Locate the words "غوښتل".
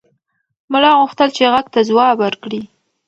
0.99-1.29